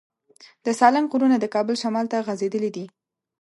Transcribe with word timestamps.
د 0.65 0.67
سالنګ 0.79 1.07
غرونه 1.11 1.37
د 1.39 1.45
کابل 1.55 1.75
شمال 1.83 2.05
ته 2.11 2.17
غځېدلي 2.27 2.69
دي. 2.75 2.85